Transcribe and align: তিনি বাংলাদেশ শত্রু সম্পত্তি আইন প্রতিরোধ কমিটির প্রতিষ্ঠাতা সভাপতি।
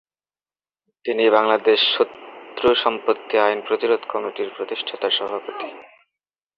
তিনি 1.05 1.23
বাংলাদেশ 1.29 1.79
শত্রু 1.95 2.69
সম্পত্তি 2.75 3.35
আইন 3.39 3.59
প্রতিরোধ 3.67 4.01
কমিটির 4.09 4.49
প্রতিষ্ঠাতা 4.57 5.07
সভাপতি। 5.09 5.67